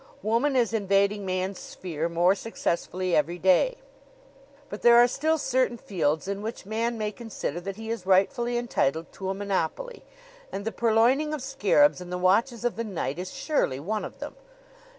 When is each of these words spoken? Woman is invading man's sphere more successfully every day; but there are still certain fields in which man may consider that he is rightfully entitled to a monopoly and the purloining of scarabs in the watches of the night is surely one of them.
Woman 0.23 0.55
is 0.55 0.73
invading 0.73 1.27
man's 1.27 1.59
sphere 1.59 2.09
more 2.09 2.33
successfully 2.33 3.15
every 3.15 3.37
day; 3.37 3.77
but 4.67 4.81
there 4.81 4.95
are 4.97 5.07
still 5.07 5.37
certain 5.37 5.77
fields 5.77 6.27
in 6.27 6.41
which 6.41 6.65
man 6.65 6.97
may 6.97 7.11
consider 7.11 7.61
that 7.61 7.75
he 7.75 7.91
is 7.91 8.03
rightfully 8.07 8.57
entitled 8.57 9.11
to 9.11 9.29
a 9.29 9.35
monopoly 9.35 10.03
and 10.51 10.65
the 10.65 10.71
purloining 10.71 11.35
of 11.35 11.43
scarabs 11.43 12.01
in 12.01 12.09
the 12.09 12.17
watches 12.17 12.65
of 12.65 12.77
the 12.77 12.83
night 12.83 13.19
is 13.19 13.31
surely 13.31 13.79
one 13.79 14.03
of 14.03 14.17
them. 14.17 14.33